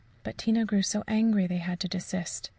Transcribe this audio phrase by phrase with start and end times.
[0.23, 2.49] But Tina grew so angry they had to desist.